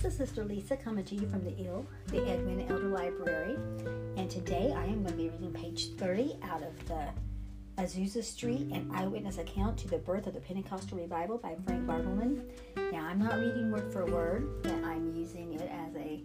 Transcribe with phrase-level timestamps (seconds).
[0.00, 3.56] This is Sister Lisa coming to you from the IL, the Edwina Elder Library,
[4.16, 7.08] and today I am going to be reading page 30 out of the
[7.82, 12.44] Azusa Street An Eyewitness Account to the Birth of the Pentecostal Revival by Frank Bartleman.
[12.92, 16.22] Now, I'm not reading word for word, but I'm using it as a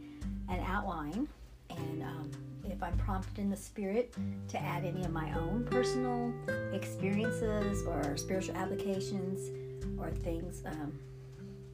[0.50, 1.28] an outline,
[1.72, 2.30] and um,
[2.66, 4.14] if I'm prompted in the Spirit
[4.50, 6.32] to add any of my own personal
[6.74, 9.50] experiences or spiritual applications
[9.98, 10.94] or things um,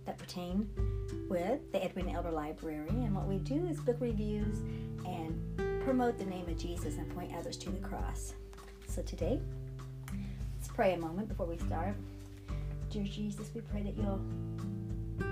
[0.09, 0.67] that pertain
[1.29, 2.89] with the Edwina Elder Library.
[2.89, 4.57] And what we do is book reviews
[5.05, 5.39] and
[5.83, 8.33] promote the name of Jesus and point others to the cross.
[8.87, 9.39] So today,
[10.55, 11.93] let's pray a moment before we start.
[12.89, 14.21] Dear Jesus, we pray that you'll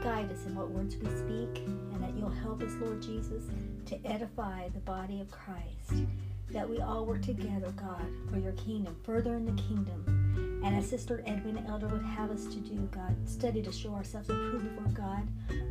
[0.04, 3.46] guide us in what words we speak and that you'll help us, Lord Jesus,
[3.88, 6.06] to edify the body of Christ.
[6.52, 10.27] That we all work together, God, for your kingdom, further in the kingdom
[10.64, 14.30] and as Sister Edwina Elder would have us to do, God, study to show ourselves
[14.30, 15.28] approved before God,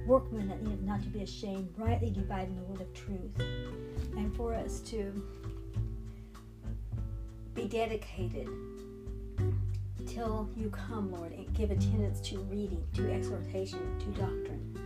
[0.06, 3.32] workmen that need not to be ashamed, rightly dividing the word of truth,
[4.16, 5.22] and for us to
[7.54, 8.48] be dedicated
[10.06, 14.78] till you come, Lord, and give attendance to reading, to exhortation, to doctrine,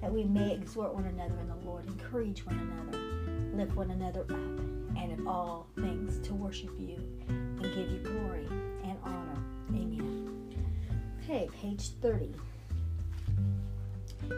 [0.00, 4.20] that we may exhort one another in the Lord, encourage one another, lift one another
[4.22, 6.96] up, and in all things to worship you
[7.28, 8.46] and give you glory
[8.84, 9.27] and honor
[9.78, 10.54] Amen.
[11.22, 12.34] Okay, page 30.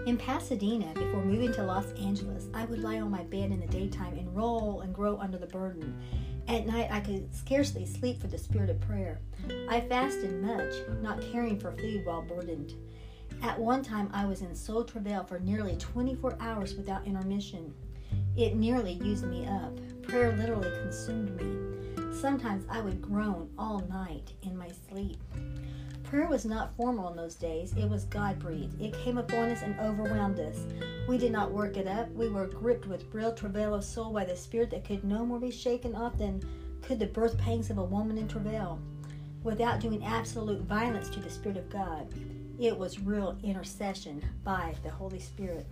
[0.06, 3.66] In Pasadena, before moving to Los Angeles, I would lie on my bed in the
[3.66, 6.00] daytime and roll and grow under the burden.
[6.46, 9.20] At night, I could scarcely sleep for the spirit of prayer.
[9.68, 12.74] I fasted much, not caring for food while burdened.
[13.42, 17.72] At one time, I was in soul travail for nearly 24 hours without intermission.
[18.36, 19.78] It nearly used me up.
[20.02, 21.99] Prayer literally consumed me.
[22.12, 25.18] Sometimes I would groan all night in my sleep.
[26.02, 28.80] Prayer was not formal in those days, it was God breathed.
[28.80, 30.58] It came upon us and overwhelmed us.
[31.08, 32.10] We did not work it up.
[32.10, 35.38] We were gripped with real travail of soul by the Spirit that could no more
[35.38, 36.42] be shaken off than
[36.82, 38.80] could the birth pangs of a woman in travail,
[39.44, 42.12] without doing absolute violence to the Spirit of God.
[42.58, 45.66] It was real intercession by the Holy Spirit.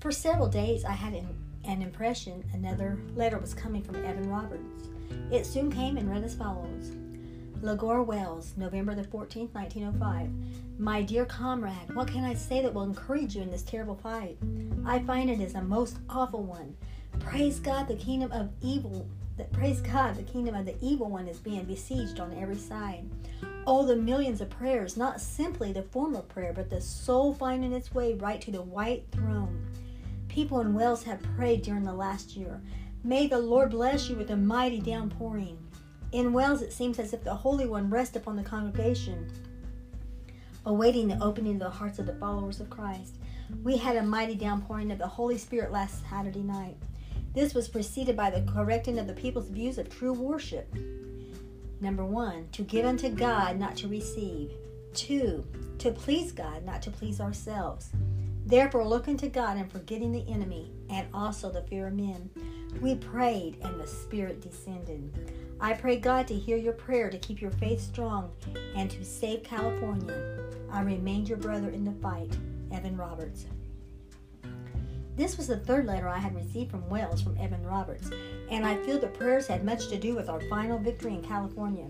[0.00, 1.28] For several days, I had an,
[1.64, 4.88] an impression another letter was coming from Evan Roberts.
[5.30, 6.92] It soon came and read as follows
[7.62, 10.28] Loughor Wales, November the 14th, 1905.
[10.78, 14.36] My dear comrade, what can I say that will encourage you in this terrible fight?
[14.84, 16.76] I find it is a most awful one.
[17.20, 19.06] Praise God, the kingdom of evil.
[19.36, 23.08] That praise God, the kingdom of the evil one is being besieged on every side.
[23.64, 27.72] Oh, the millions of prayers, not simply the form of prayer, but the soul finding
[27.72, 29.64] its way right to the white throne.
[30.26, 32.60] People in Wales have prayed during the last year.
[33.04, 35.58] May the Lord bless you with a mighty downpouring.
[36.12, 39.28] In Wales, it seems as if the Holy One rests upon the congregation,
[40.66, 43.16] awaiting the opening of the hearts of the followers of Christ.
[43.64, 46.76] We had a mighty downpouring of the Holy Spirit last Saturday night.
[47.34, 50.72] This was preceded by the correcting of the people's views of true worship.
[51.80, 54.52] Number one, to give unto God, not to receive.
[54.94, 55.44] Two,
[55.78, 57.90] to please God, not to please ourselves.
[58.46, 62.30] Therefore, look unto God and forgetting the enemy, and also the fear of men.
[62.80, 65.32] We prayed, and the Spirit descended.
[65.60, 68.32] I pray God to hear your prayer to keep your faith strong
[68.74, 70.38] and to save California.
[70.70, 72.36] I remain your brother in the fight,
[72.72, 73.46] Evan Roberts.
[75.14, 78.10] This was the third letter I had received from Wales from Evan Roberts,
[78.50, 81.86] and I feel the prayers had much to do with our final victory in California.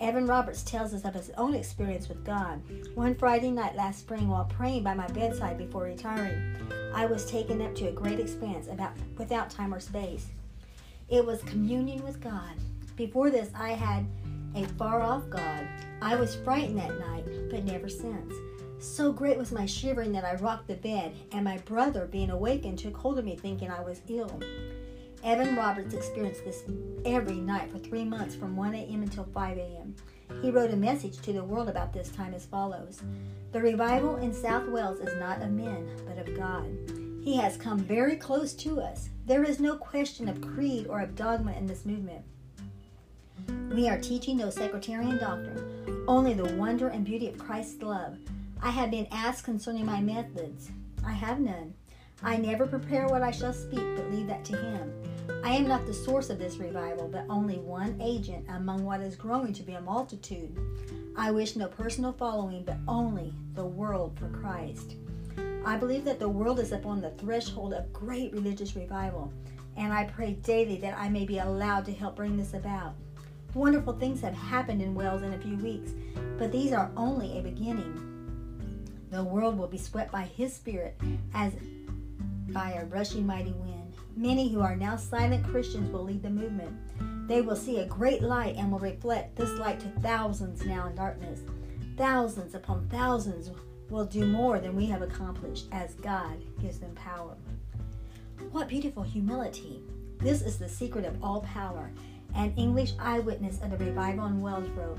[0.00, 2.62] Evan Roberts tells us of his own experience with God.
[2.94, 6.56] One Friday night last spring, while praying by my bedside before retiring,
[6.94, 10.28] I was taken up to a great expanse about without time or space.
[11.08, 12.54] It was communion with God.
[12.94, 14.06] Before this, I had
[14.54, 15.66] a far off God.
[16.00, 18.34] I was frightened that night, but never since.
[18.78, 22.78] So great was my shivering that I rocked the bed, and my brother, being awakened,
[22.78, 24.40] took hold of me thinking I was ill.
[25.24, 26.62] Evan Roberts experienced this
[27.04, 29.02] every night for three months from 1 a.m.
[29.02, 29.94] until 5 a.m.
[30.42, 33.02] He wrote a message to the world about this time as follows
[33.52, 36.66] The revival in South Wales is not of men, but of God.
[37.22, 39.08] He has come very close to us.
[39.26, 42.24] There is no question of creed or of dogma in this movement.
[43.74, 48.16] We are teaching no sectarian doctrine, only the wonder and beauty of Christ's love.
[48.62, 50.70] I have been asked concerning my methods.
[51.06, 51.74] I have none.
[52.22, 54.92] I never prepare what I shall speak, but leave that to Him.
[55.44, 59.14] I am not the source of this revival, but only one agent among what is
[59.14, 60.56] growing to be a multitude.
[61.16, 64.96] I wish no personal following, but only the world for Christ.
[65.64, 69.32] I believe that the world is upon the threshold of great religious revival,
[69.76, 72.94] and I pray daily that I may be allowed to help bring this about.
[73.54, 75.92] Wonderful things have happened in Wales in a few weeks,
[76.36, 78.04] but these are only a beginning.
[79.10, 81.00] The world will be swept by His Spirit
[81.32, 81.54] as
[82.52, 83.94] by a rushing mighty wind.
[84.16, 86.76] Many who are now silent Christians will lead the movement.
[87.28, 90.94] They will see a great light and will reflect this light to thousands now in
[90.94, 91.40] darkness.
[91.96, 93.50] Thousands upon thousands
[93.90, 97.36] will do more than we have accomplished as God gives them power.
[98.50, 99.82] What beautiful humility!
[100.18, 101.90] This is the secret of all power.
[102.34, 104.98] An English eyewitness of the revival in Wales wrote,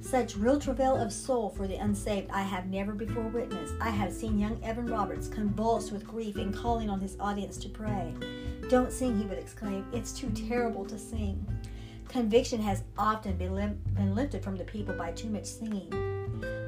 [0.00, 3.74] Such real travail of soul for the unsaved I have never before witnessed.
[3.80, 7.68] I have seen young Evan Roberts convulsed with grief and calling on his audience to
[7.68, 8.14] pray.
[8.68, 9.86] Don't sing, he would exclaim.
[9.92, 11.44] It's too terrible to sing.
[12.08, 15.92] Conviction has often been, been lifted from the people by too much singing.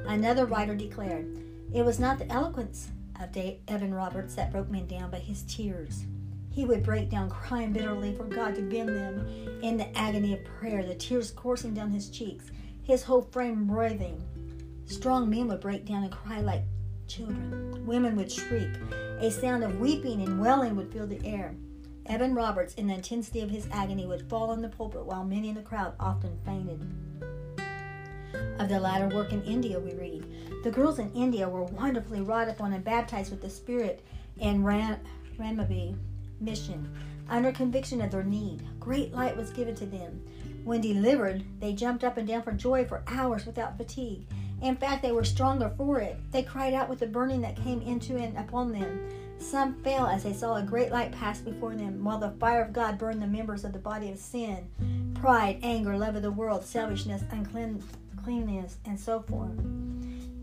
[0.07, 1.27] Another writer declared,
[1.73, 3.35] It was not the eloquence of
[3.67, 6.05] Evan Roberts that broke men down, but his tears.
[6.51, 9.27] He would break down crying bitterly for God to bend them
[9.61, 12.45] in the agony of prayer, the tears coursing down his cheeks,
[12.89, 14.19] his whole frame writhing.
[14.85, 16.63] Strong men would break down and cry like
[17.07, 17.85] children.
[17.85, 18.71] Women would shriek.
[19.19, 21.53] A sound of weeping and wailing would fill the air.
[22.07, 25.49] Evan Roberts, in the intensity of his agony, would fall on the pulpit while many
[25.49, 26.81] in the crowd often fainted.
[28.57, 30.25] Of the latter work in India, we read
[30.63, 34.03] The girls in India were wonderfully wrought upon and baptized with the Spirit
[34.39, 34.97] in Ram-
[35.37, 35.95] Ramabai
[36.39, 36.89] mission.
[37.29, 40.23] Under conviction of their need, great light was given to them.
[40.69, 44.27] When delivered, they jumped up and down for joy for hours without fatigue.
[44.61, 46.19] In fact, they were stronger for it.
[46.29, 49.09] They cried out with the burning that came into and upon them.
[49.39, 52.71] Some fell as they saw a great light pass before them, while the fire of
[52.71, 54.69] God burned the members of the body of sin
[55.15, 59.57] pride, anger, love of the world, selfishness, uncleanness, and so forth.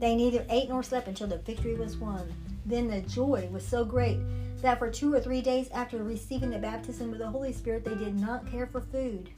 [0.00, 2.34] They neither ate nor slept until the victory was won.
[2.66, 4.18] Then the joy was so great
[4.60, 7.94] that for two or three days after receiving the baptism of the Holy Spirit, they
[7.94, 9.30] did not care for food.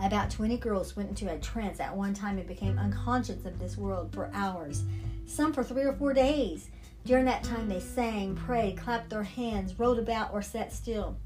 [0.00, 3.76] About 20 girls went into a trance at one time and became unconscious of this
[3.76, 4.84] world for hours,
[5.26, 6.70] some for three or four days.
[7.04, 11.16] During that time, they sang, prayed, clapped their hands, rolled about, or sat still.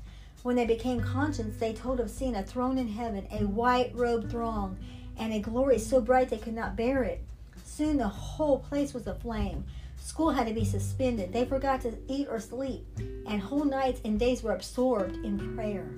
[0.43, 4.31] When they became conscious, they told of seeing a throne in heaven, a white robed
[4.31, 4.77] throng,
[5.19, 7.23] and a glory so bright they could not bear it.
[7.65, 9.65] Soon the whole place was aflame.
[9.99, 11.33] School had to be suspended.
[11.33, 12.87] They forgot to eat or sleep,
[13.27, 15.89] and whole nights and days were absorbed in prayer.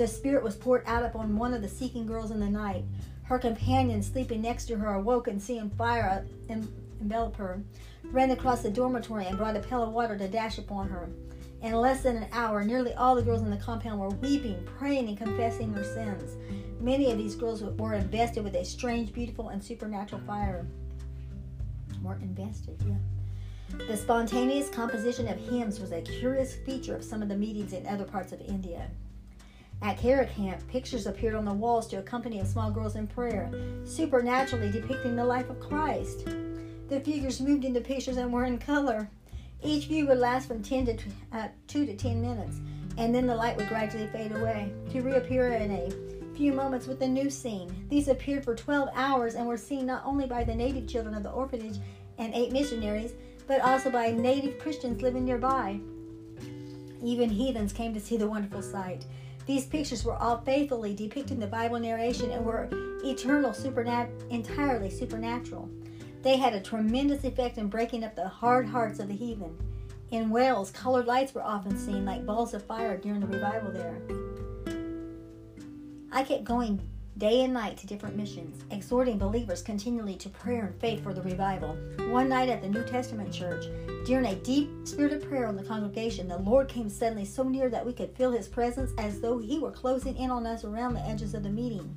[0.00, 2.86] The Spirit was poured out upon one of the seeking girls in the night.
[3.24, 7.62] Her companion, sleeping next to her, awoke and seeing fire envelop her,
[8.04, 11.10] ran across the dormitory and brought a pail of water to dash upon her.
[11.60, 15.06] In less than an hour, nearly all the girls in the compound were weeping, praying,
[15.06, 16.34] and confessing their sins.
[16.80, 20.66] Many of these girls were invested with a strange, beautiful, and supernatural fire.
[22.02, 23.76] Were invested, yeah.
[23.86, 27.86] The spontaneous composition of hymns was a curious feature of some of the meetings in
[27.86, 28.90] other parts of India.
[29.82, 33.50] At Carrot Camp, pictures appeared on the walls to accompany a small girls in prayer,
[33.84, 36.26] supernaturally depicting the life of Christ.
[36.88, 39.08] The figures moved in the pictures and were in color.
[39.62, 40.98] Each view would last from 10 to
[41.32, 42.60] uh, 2 to 10 minutes,
[42.98, 47.00] and then the light would gradually fade away to reappear in a few moments with
[47.00, 47.86] a new scene.
[47.88, 51.22] These appeared for 12 hours and were seen not only by the native children of
[51.22, 51.78] the orphanage
[52.18, 53.14] and eight missionaries,
[53.46, 55.80] but also by native Christians living nearby.
[57.02, 59.06] Even heathens came to see the wonderful sight.
[59.46, 62.68] These pictures were all faithfully depicting the Bible narration and were
[63.04, 65.68] eternal, supernat- entirely supernatural.
[66.22, 69.56] They had a tremendous effect in breaking up the hard hearts of the heathen.
[70.10, 74.00] In Wales, colored lights were often seen like balls of fire during the revival there.
[76.12, 76.80] I kept going
[77.20, 81.20] day and night to different missions, exhorting believers continually to prayer and faith for the
[81.20, 81.76] revival.
[82.08, 83.66] One night at the New Testament church,
[84.06, 87.84] during a deep spirited prayer in the congregation, the Lord came suddenly so near that
[87.84, 91.06] we could feel his presence as though he were closing in on us around the
[91.06, 91.94] edges of the meeting.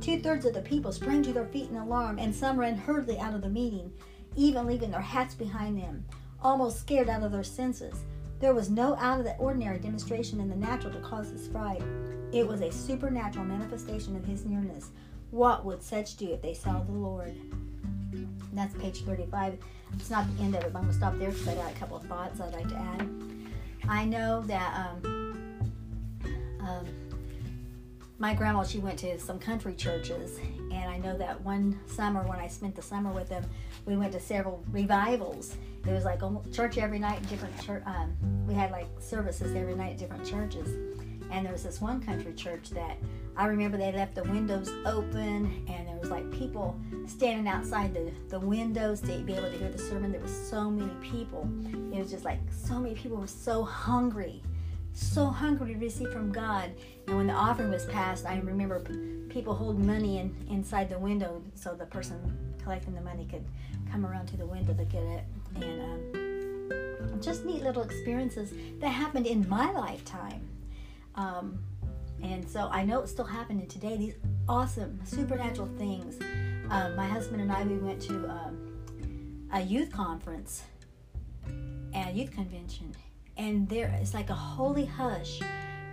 [0.00, 3.18] Two thirds of the people sprang to their feet in alarm, and some ran hurriedly
[3.18, 3.92] out of the meeting,
[4.36, 6.04] even leaving their hats behind them,
[6.40, 8.04] almost scared out of their senses.
[8.42, 11.80] There was no out of the ordinary demonstration in the natural to cause this fright.
[12.32, 14.90] It was a supernatural manifestation of his nearness.
[15.30, 17.36] What would such do if they saw the Lord?
[18.52, 19.58] That's page 35.
[19.92, 21.70] It's not the end of it, but I'm going to stop there because I got
[21.70, 23.08] a couple of thoughts I'd like to add.
[23.88, 25.62] I know that um,
[26.62, 26.86] um,
[28.22, 30.38] my grandma, she went to some country churches,
[30.70, 33.44] and I know that one summer when I spent the summer with them,
[33.84, 35.56] we went to several revivals.
[35.84, 36.20] It was like
[36.52, 37.82] church every night, different church.
[37.84, 40.68] Um, we had like services every night at different churches
[41.32, 42.98] and there was this one country church that
[43.36, 48.12] I remember they left the windows open and there was like people standing outside the,
[48.28, 50.12] the windows to be able to hear the sermon.
[50.12, 51.48] There was so many people.
[51.92, 54.42] It was just like so many people were so hungry,
[54.92, 56.70] so hungry to receive from God.
[57.06, 58.80] And when the offering was passed, I remember
[59.28, 63.44] people holding money in, inside the window so the person collecting the money could
[63.90, 65.24] come around to the window to get it.
[65.56, 70.48] And um, just neat little experiences that happened in my lifetime.
[71.14, 71.58] Um,
[72.22, 73.96] and so I know it's still happening today.
[73.96, 74.14] These
[74.48, 76.18] awesome supernatural things.
[76.70, 80.62] Um, my husband and I we went to um, a youth conference,
[81.46, 82.94] and a youth convention,
[83.42, 85.40] and there it's like a holy hush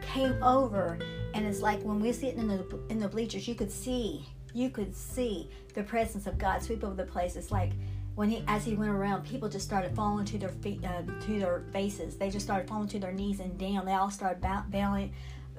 [0.02, 0.98] came over,
[1.34, 4.70] and it's like when we're sitting in the in the bleachers, you could see you
[4.70, 7.36] could see the presence of God sweep over the place.
[7.36, 7.72] It's like
[8.16, 11.40] when he as he went around, people just started falling to their feet uh, to
[11.40, 12.18] their faces.
[12.18, 13.86] They just started falling to their knees and down.
[13.86, 15.12] They all started bow, bowing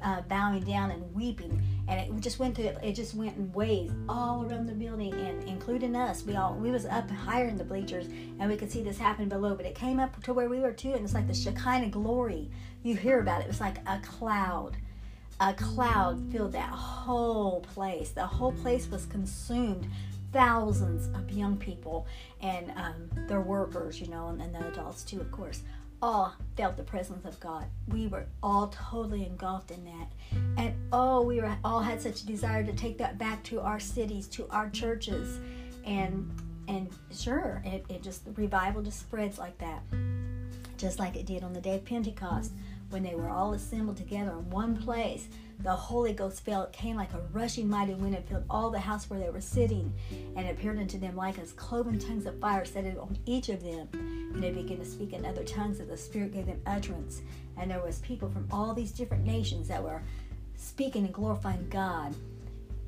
[0.02, 2.72] uh, bowing down and weeping, and it just went through.
[2.82, 6.24] It just went in waves all around the building, and including us.
[6.24, 8.06] We all we was up higher in the bleachers,
[8.38, 9.54] and we could see this happen below.
[9.54, 12.50] But it came up to where we were too, and it's like the Shekinah glory.
[12.82, 13.44] You hear about it.
[13.44, 14.76] It was like a cloud.
[15.40, 18.10] A cloud filled that whole place.
[18.10, 19.88] The whole place was consumed
[20.32, 22.06] thousands of young people
[22.40, 25.62] and um, their workers, you know, and, and the adults too, of course,
[26.02, 27.66] all felt the presence of God.
[27.88, 30.12] We were all totally engulfed in that.
[30.56, 33.80] And oh, we were all had such a desire to take that back to our
[33.80, 35.38] cities, to our churches.
[35.84, 36.30] And
[36.68, 39.82] and sure, it, it just the revival just spreads like that.
[40.76, 42.52] Just like it did on the day of Pentecost
[42.90, 45.28] when they were all assembled together in one place
[45.62, 49.10] the Holy Ghost fell, came like a rushing mighty wind and filled all the house
[49.10, 49.92] where they were sitting,
[50.34, 53.88] and appeared unto them like as cloven tongues of fire set on each of them.
[53.92, 57.20] And they began to speak in other tongues, as the Spirit gave them utterance.
[57.58, 60.02] And there was people from all these different nations that were
[60.56, 62.14] speaking and glorifying God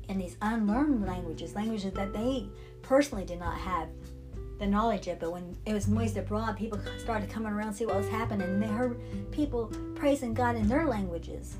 [0.09, 2.47] in these unlearned languages, languages that they
[2.81, 3.87] personally did not have
[4.63, 5.19] the knowledge of.
[5.19, 8.47] But when it was noised abroad, people started coming around to see what was happening,
[8.47, 8.99] and they heard
[9.31, 11.57] people praising God in their languages.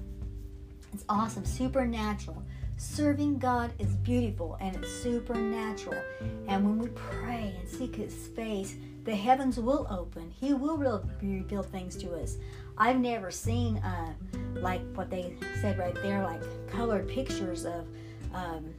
[0.93, 2.43] It's awesome, supernatural.
[2.77, 6.01] Serving God is beautiful and it's supernatural.
[6.47, 10.31] And when we pray and seek His face, the heavens will open.
[10.39, 12.37] He will reveal things to us.
[12.77, 14.13] I've never seen, uh,
[14.55, 17.87] like what they said right there, like colored pictures of
[18.33, 18.73] um,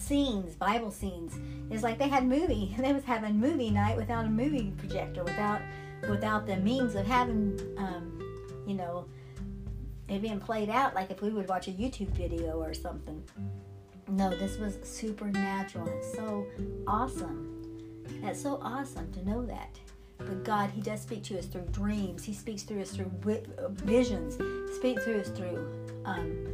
[0.00, 1.38] scenes, Bible scenes.
[1.70, 2.74] It's like they had movie.
[2.78, 5.60] They was having movie night without a movie projector, without
[6.08, 9.06] without the means of having, um, you know,
[10.08, 13.22] it being played out like if we would watch a YouTube video or something.
[14.08, 15.86] No, this was supernatural.
[15.88, 16.46] It's so
[16.86, 17.54] awesome.
[18.22, 19.78] That's so awesome to know that.
[20.18, 22.24] But God, He does speak to us through dreams.
[22.24, 23.10] He speaks through us through
[23.84, 24.38] visions.
[24.76, 25.70] Speak through us through
[26.04, 26.46] um,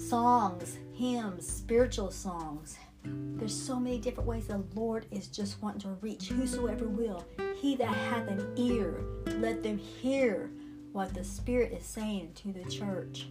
[0.00, 2.78] songs, hymns, spiritual songs.
[3.04, 7.24] There's so many different ways the Lord is just wanting to reach whosoever will.
[7.56, 9.04] He that hath an ear,
[9.38, 10.50] let them hear
[10.92, 13.28] what the Spirit is saying to the church,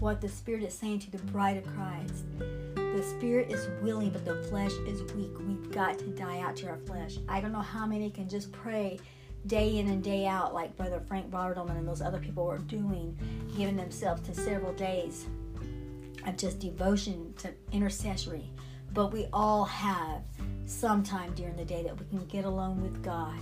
[0.00, 2.24] what the Spirit is saying to the bride of Christ.
[2.74, 5.32] The Spirit is willing, but the flesh is weak.
[5.38, 7.18] We've got to die out to our flesh.
[7.28, 8.98] I don't know how many can just pray
[9.46, 13.16] day in and day out, like Brother Frank Bartleman and those other people were doing,
[13.56, 15.26] giving themselves to several days
[16.26, 18.50] of just devotion to intercessory.
[18.92, 20.22] But we all have
[20.66, 23.38] sometime during the day that we can get alone with God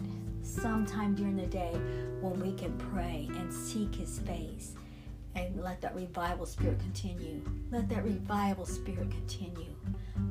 [0.46, 1.72] sometime during the day
[2.20, 4.74] when we can pray and seek His face
[5.34, 7.42] and let that revival spirit continue.
[7.70, 9.74] Let that revival spirit continue.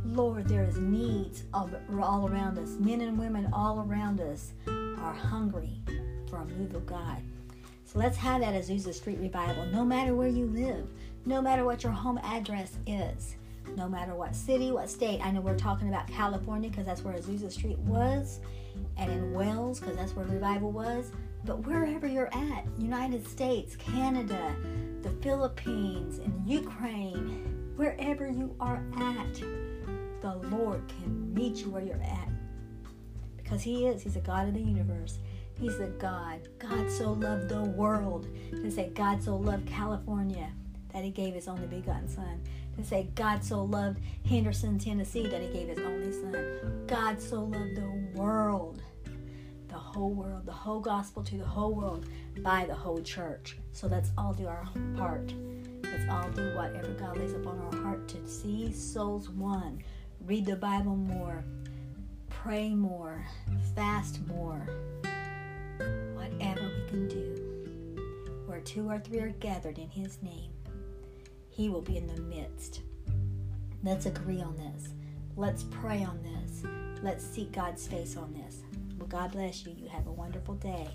[0.03, 1.69] Lord, there is needs all,
[2.01, 2.71] all around us.
[2.79, 5.81] Men and women all around us are hungry
[6.27, 7.21] for a move of God.
[7.85, 10.87] So let's have that Azusa Street revival, no matter where you live,
[11.25, 13.35] no matter what your home address is,
[13.75, 15.19] no matter what city, what state.
[15.23, 18.39] I know we're talking about California because that's where Azusa Street was
[18.97, 21.11] and in Wales, because that's where revival was.
[21.43, 24.55] But wherever you're at, United States, Canada,
[25.01, 29.33] the Philippines, and Ukraine, wherever you are at,
[30.21, 32.29] the Lord can meet you where you're at.
[33.37, 34.01] Because He is.
[34.01, 35.19] He's a God of the universe.
[35.59, 36.47] He's a God.
[36.57, 38.27] God so loved the world.
[38.51, 40.51] To say God so loved California
[40.95, 42.41] that He gave His only begotten Son
[42.75, 46.85] to say God so loved Henderson, Tennessee that he gave his only son.
[46.87, 48.81] God so loved the world,
[49.67, 52.07] the whole world, the whole gospel to the whole world
[52.43, 53.57] by the whole church.
[53.71, 55.33] So let's all do our part.
[55.83, 59.81] Let's all do whatever God lays upon our heart to see souls won.
[60.25, 61.43] Read the Bible more,
[62.29, 63.25] pray more,
[63.75, 64.67] fast more.
[66.13, 68.43] Whatever we can do.
[68.47, 70.54] Where two or three are gathered in His name
[71.55, 72.81] he will be in the midst.
[73.81, 74.89] Let's agree on this.
[75.37, 76.63] Let's pray on this.
[77.01, 78.57] Let's seek God's face on this.
[78.97, 79.73] Well, God bless you.
[79.77, 80.89] You have a wonderful day.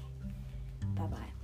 [0.95, 1.39] Bye bye.